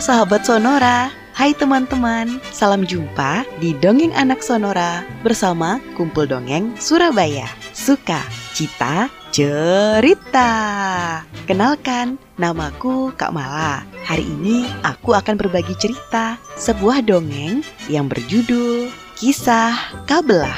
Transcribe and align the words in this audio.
sahabat 0.00 0.48
Sonora. 0.48 1.12
Hai 1.36 1.52
teman-teman, 1.52 2.40
salam 2.48 2.88
jumpa 2.88 3.44
di 3.60 3.76
Dongeng 3.76 4.16
Anak 4.16 4.40
Sonora 4.40 5.04
bersama 5.20 5.76
Kumpul 6.00 6.24
Dongeng 6.24 6.72
Surabaya. 6.80 7.44
Suka, 7.76 8.24
cita, 8.56 9.12
cerita. 9.28 10.50
Kenalkan, 11.44 12.16
namaku 12.40 13.12
Kak 13.20 13.36
Mala. 13.36 13.84
Hari 14.08 14.24
ini 14.24 14.64
aku 14.80 15.12
akan 15.12 15.36
berbagi 15.36 15.76
cerita 15.76 16.40
sebuah 16.56 17.04
dongeng 17.04 17.60
yang 17.92 18.08
berjudul 18.08 18.88
Kisah 19.20 19.76
Kabelah. 20.08 20.56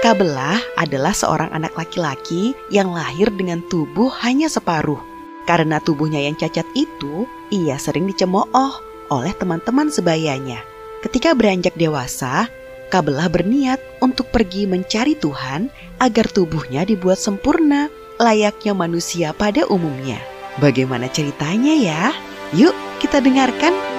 Kabelah 0.00 0.56
adalah 0.80 1.12
seorang 1.12 1.52
anak 1.52 1.76
laki-laki 1.76 2.56
yang 2.72 2.88
lahir 2.96 3.28
dengan 3.36 3.60
tubuh 3.68 4.08
hanya 4.24 4.48
separuh. 4.48 4.96
Karena 5.44 5.76
tubuhnya 5.76 6.24
yang 6.24 6.40
cacat 6.40 6.64
itu, 6.72 7.28
ia 7.52 7.76
sering 7.76 8.08
dicemooh 8.08 8.72
oleh 9.12 9.32
teman-teman 9.36 9.92
sebayanya. 9.92 10.64
Ketika 11.04 11.36
beranjak 11.36 11.76
dewasa, 11.76 12.48
Kabelah 12.90 13.30
berniat 13.30 13.78
untuk 14.02 14.34
pergi 14.34 14.66
mencari 14.66 15.14
Tuhan 15.14 15.70
agar 16.02 16.26
tubuhnya 16.26 16.82
dibuat 16.82 17.22
sempurna 17.22 17.86
layaknya 18.18 18.74
manusia 18.74 19.30
pada 19.30 19.62
umumnya. 19.70 20.18
Bagaimana 20.58 21.06
ceritanya 21.06 21.70
ya? 21.70 22.10
Yuk 22.50 22.74
kita 22.98 23.22
dengarkan. 23.22 23.89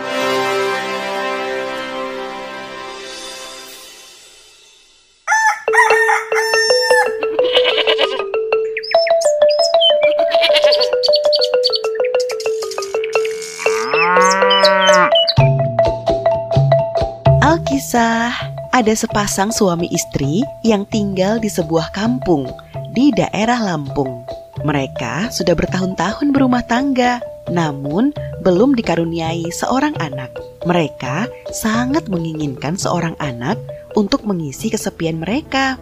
Alkisah, 17.92 18.56
ada 18.72 18.94
sepasang 18.96 19.52
suami 19.52 19.92
istri 19.92 20.48
yang 20.64 20.88
tinggal 20.88 21.44
di 21.44 21.52
sebuah 21.52 21.92
kampung 21.92 22.48
di 22.96 23.12
daerah 23.12 23.60
Lampung. 23.60 24.24
Mereka 24.64 25.28
sudah 25.28 25.52
bertahun-tahun 25.52 26.32
berumah 26.32 26.64
tangga, 26.72 27.20
namun 27.52 28.16
belum 28.48 28.80
dikaruniai 28.80 29.44
seorang 29.52 29.92
anak. 30.00 30.32
Mereka 30.64 31.28
sangat 31.52 32.08
menginginkan 32.08 32.80
seorang 32.80 33.20
anak 33.20 33.60
untuk 34.00 34.24
mengisi 34.24 34.72
kesepian 34.72 35.20
mereka. 35.20 35.76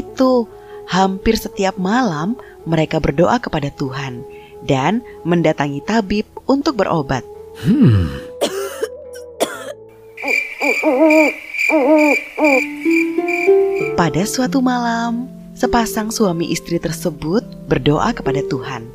Itu, 0.00 0.48
hampir 0.90 1.38
setiap 1.38 1.78
malam 1.78 2.34
mereka 2.66 2.98
berdoa 2.98 3.38
kepada 3.38 3.70
Tuhan 3.72 4.24
dan 4.66 5.00
mendatangi 5.22 5.80
tabib 5.86 6.26
untuk 6.44 6.80
berobat. 6.80 7.24
Pada 13.96 14.22
suatu 14.26 14.58
malam, 14.58 15.30
sepasang 15.54 16.10
suami 16.10 16.50
istri 16.50 16.80
tersebut 16.82 17.44
berdoa 17.70 18.10
kepada 18.16 18.42
Tuhan. 18.48 18.88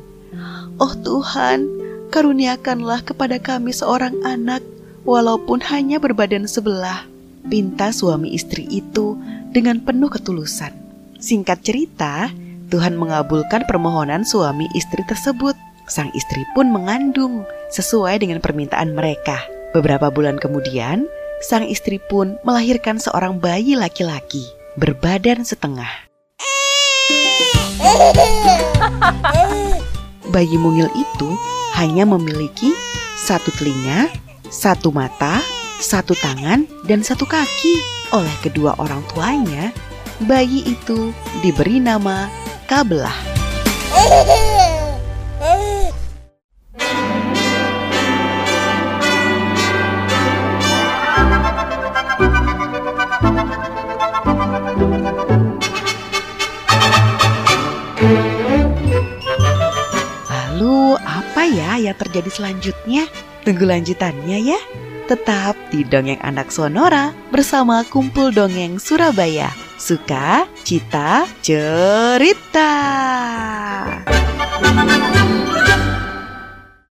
Oh 0.76 0.92
Tuhan, 0.92 1.64
karuniakanlah 2.12 3.00
kepada 3.06 3.40
kami 3.40 3.72
seorang 3.72 4.20
anak, 4.22 4.60
walaupun 5.08 5.62
hanya 5.72 5.96
berbadan 5.96 6.44
sebelah. 6.44 7.08
Pinta 7.46 7.94
suami 7.94 8.34
istri 8.34 8.66
itu 8.68 9.14
dengan 9.54 9.78
penuh 9.80 10.10
ketulusan. 10.10 10.85
Singkat 11.26 11.58
cerita, 11.66 12.30
Tuhan 12.70 12.94
mengabulkan 12.94 13.66
permohonan 13.66 14.22
suami 14.22 14.70
istri 14.78 15.02
tersebut. 15.10 15.58
Sang 15.90 16.06
istri 16.14 16.46
pun 16.54 16.70
mengandung 16.70 17.42
sesuai 17.74 18.22
dengan 18.22 18.38
permintaan 18.38 18.94
mereka. 18.94 19.34
Beberapa 19.74 20.06
bulan 20.14 20.38
kemudian, 20.38 21.10
sang 21.42 21.66
istri 21.66 21.98
pun 21.98 22.38
melahirkan 22.46 23.02
seorang 23.02 23.42
bayi 23.42 23.74
laki-laki 23.74 24.46
berbadan 24.78 25.42
setengah. 25.42 25.90
Bayi 30.30 30.56
mungil 30.62 30.86
itu 30.94 31.30
hanya 31.74 32.06
memiliki 32.06 32.70
satu 33.18 33.50
telinga, 33.58 34.14
satu 34.46 34.94
mata, 34.94 35.42
satu 35.82 36.14
tangan, 36.22 36.70
dan 36.86 37.02
satu 37.02 37.26
kaki. 37.26 37.74
Oleh 38.14 38.30
kedua 38.46 38.78
orang 38.78 39.02
tuanya, 39.10 39.74
bayi 40.24 40.64
itu 40.64 41.12
diberi 41.44 41.76
nama 41.76 42.32
Kabelah. 42.64 43.14
Lalu 60.26 60.96
apa 61.04 61.42
ya 61.44 61.76
yang 61.76 61.96
terjadi 62.00 62.30
selanjutnya? 62.32 63.04
Tunggu 63.44 63.68
lanjutannya 63.68 64.38
ya. 64.42 64.60
Tetap 65.06 65.54
di 65.70 65.86
Dongeng 65.86 66.18
Anak 66.18 66.50
Sonora 66.50 67.14
bersama 67.30 67.86
Kumpul 67.86 68.34
Dongeng 68.34 68.82
Surabaya. 68.82 69.65
Suka, 69.76 70.48
cita, 70.64 71.28
cerita. 71.44 72.66